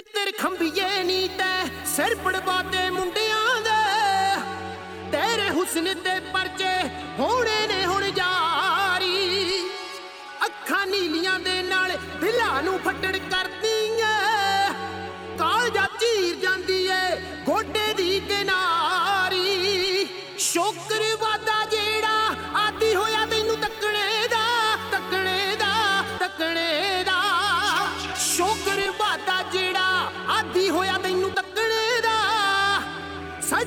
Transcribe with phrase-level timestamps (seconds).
[0.00, 1.64] ਤਿੱਤਰ ਖੰਭੀਏ ਨੀ ਤੈ?
[1.86, 3.80] ਸਿਰ ਪੜਵਾਤੇ ਮੁੰਡਿਆਂ ਦੇ।
[5.12, 6.72] ਤੇਰੇ ਹੁਸਨ ਤੇ ਪਰਚੇ
[7.18, 9.68] ਹੋਣੇ ਨੇ ਹੁਣ ਜਾਰੀ।
[10.44, 13.48] ਅੱਖਾਂ ਨੀਲੀਆਂ ਦੇ ਨਾਲ ਦਿਲਾਂ ਨੂੰ ਫੱਟੜ ਕਰ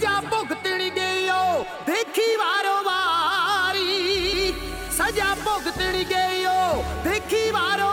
[0.04, 4.54] ਸਜ਼ਾ ਭੁਗਤਣੀ ਗਈਓ ਦੇਖੀ ਵਾਰੋ ਵਾਰੀ।
[4.98, 7.92] ਸਜ਼ਾ ਭੁਗਤਣੀ ਗਈਓ ਦੇਖੀ ਵਾਰੋ।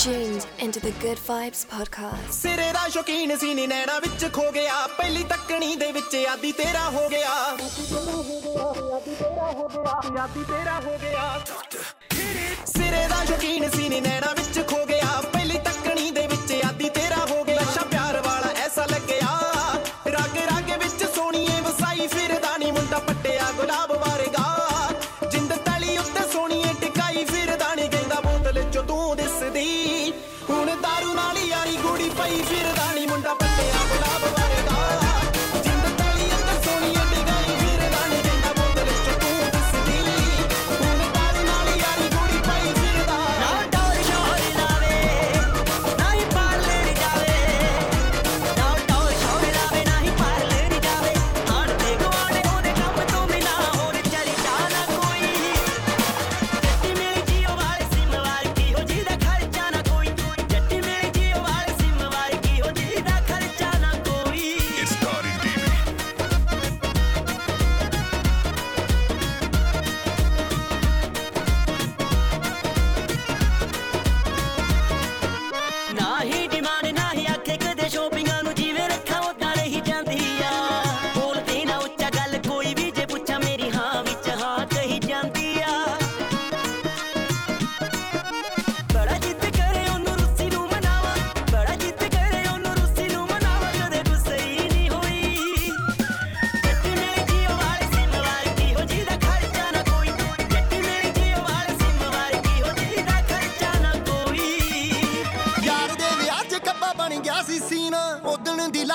[0.00, 2.30] Tuned into the Good Vibes podcast.
[2.32, 6.88] ਸਿਰੇ ਦਾ ਸ਼ੌਕੀਨ ਸੀ ਨੀ ਨੈਣਾ ਵਿੱਚ ਖੋ ਗਿਆ। ਪਹਿਲੀ ਤੱਕਣੀ ਦੇ ਵਿੱਚ ਆਦੀ ਤੇਰਾ
[6.90, 11.40] ਹੋ ਗਿਆ। ਆਦੀ ਤੇਰਾ ਹੋ ਗਿਆ ਆਦੀ ਤੇਰਾ ਹੋ ਗਿਆ।
[12.66, 14.19] ਸਿਰੇ ਦਾ ਸ਼ੌਕੀਨ ਸੀ ਨੀ ਨੈਣਾ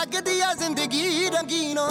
[0.05, 1.87] ਲੱਗਦੀ ਆ ਜ਼ਿੰਦਗੀ ਰੰਗੀਨੋ।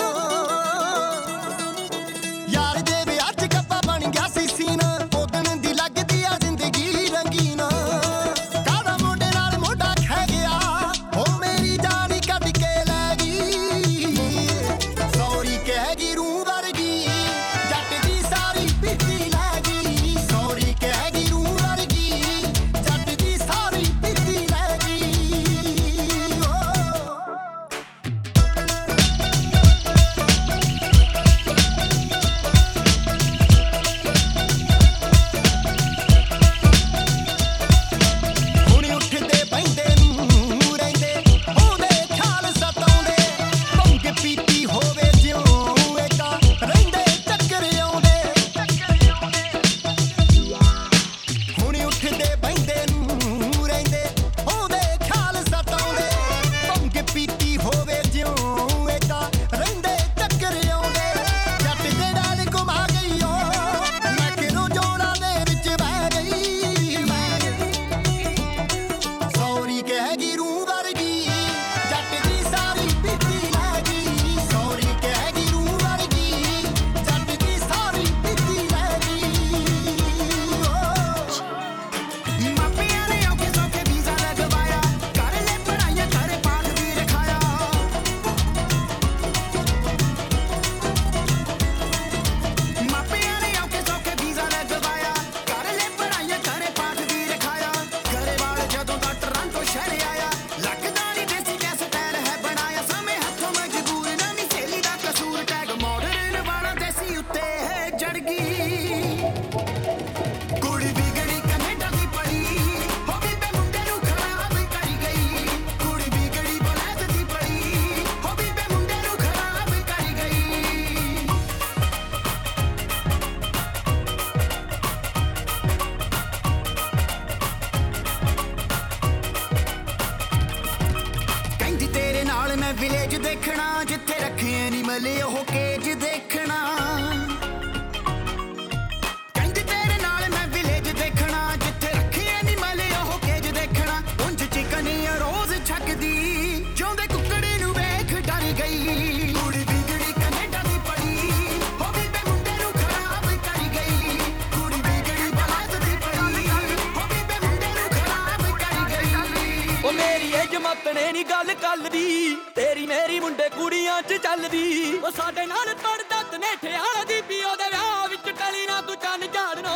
[160.85, 166.23] ਮਤਨੇ ਨਹੀਂ ਗੱਲ ਕੱਲ ਦੀ ਤੇਰੀ ਮੇਰੀ ਮੁੰਡੇ ਕੁੜੀਆਂ 'ਚ ਚੱਲਦੀ। ਉਹ ਸਾਡੇ ਨਾਲ ਪੜਦਾ
[166.33, 169.75] ਤਨੇਠਿਆਲਾ ਦੀ ਵੀ ਉਹਦੇ ਵਿਆਹ ਵਿੱਚ ਟਲੀ ਨਾ ਤੂੰ ਚੰਨ ਝਾੜਨੋ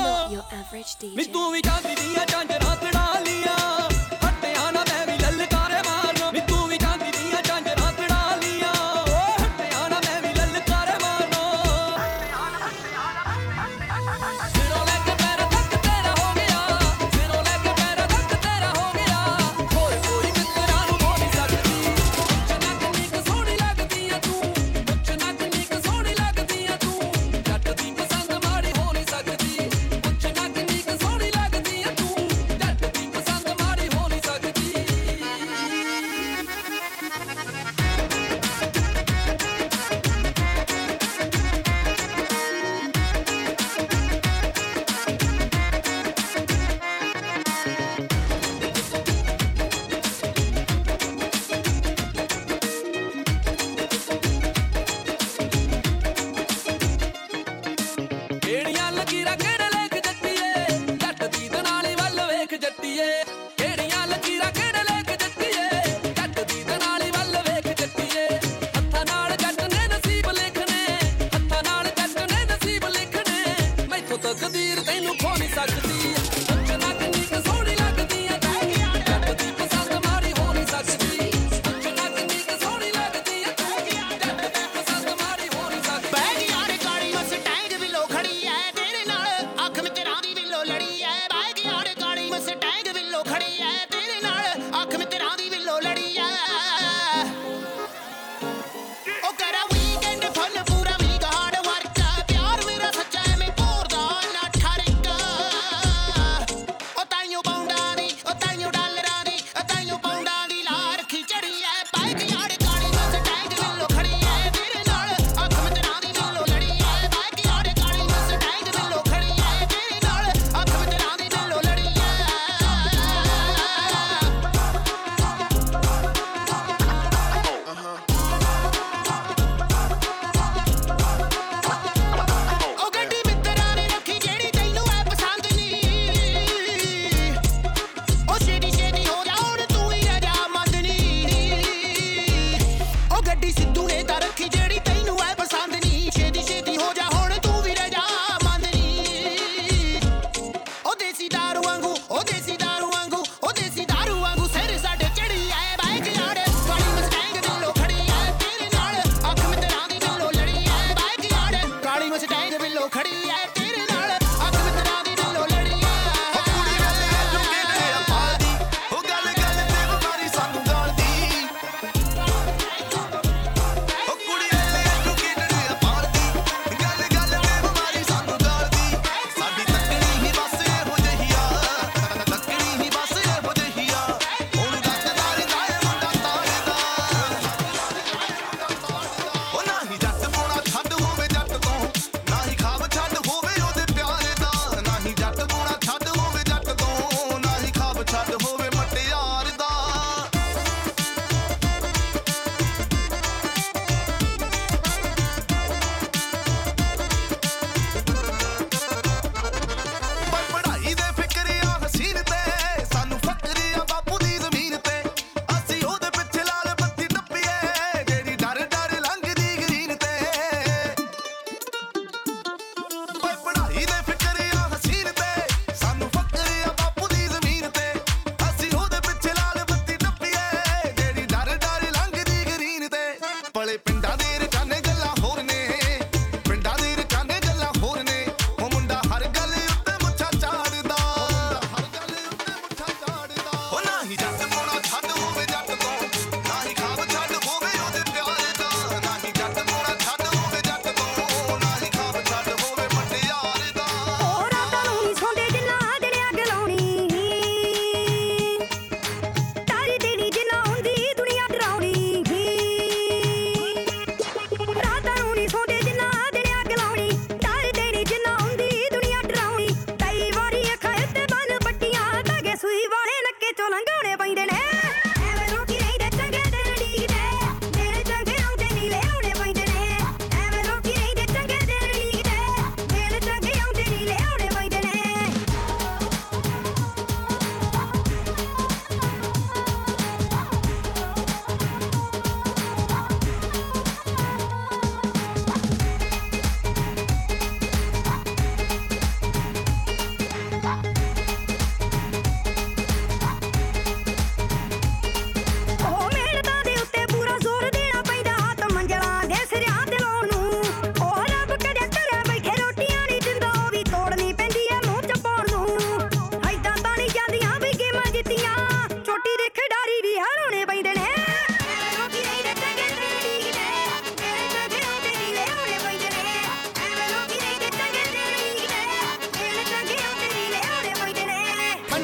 [0.00, 1.32] Not your average DJ.
[1.32, 3.06] ਤੂੰ ਵੀ ਜਾਂਦੀ ਦੀਆਂ ਝਾਂਜਰਾਂ ਤੜਾ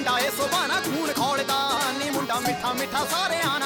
[0.06, 1.56] ਮੁੰਡਾ ਏ ਸੋਬਾਣਾ ਖੂਨ ਖੋਲਦਾ
[1.98, 3.65] ਨੀ ਮੁੰਡਾ ਮਿੱਠਾ ਮਿੱਠਾ ਸਾਰਿਆਂ ਨਾਲ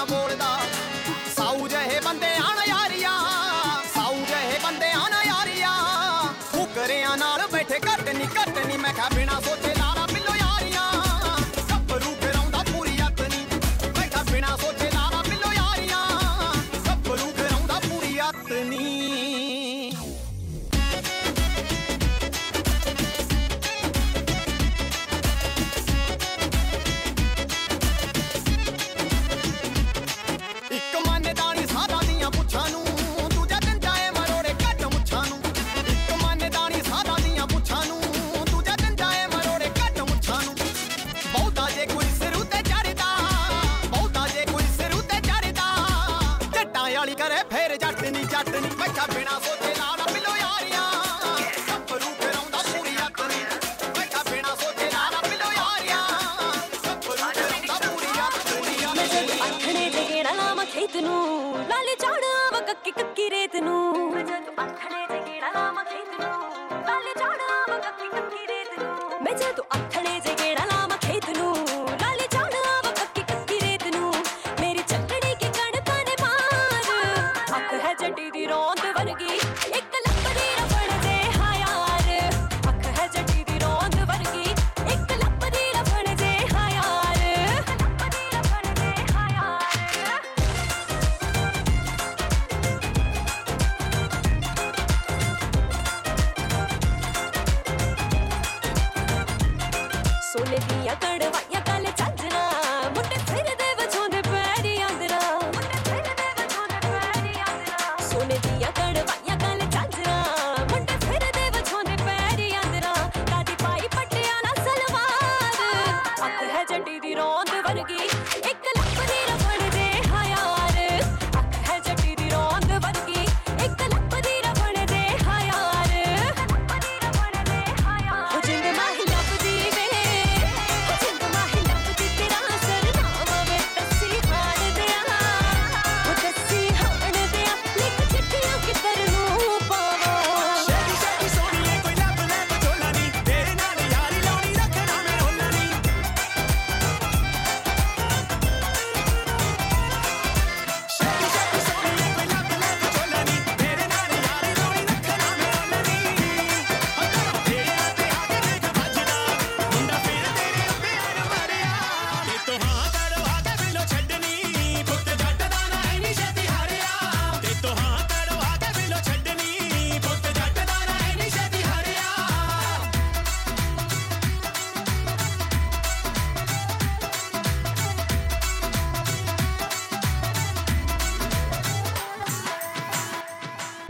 [62.71, 63.90] ਕੱਕੀ ਕੱਕੀ ਰੇਤ ਨੂੰ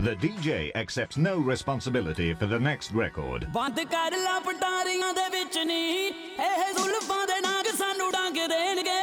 [0.01, 3.43] The DJ accepts no responsibility for the next record.
[3.91, 6.07] ਕਰ ਲਾ ਪਟਾਰੀਆਂ ਦੇ ਵਿੱਚ ਨਹੀਂ
[6.45, 9.00] ਇਹ ਜ਼ੁਲਫਾਂ ਦੇ ਨਾਗ ਸਾਨੂੰ ਡੰਗ ਦੇਣਗੇ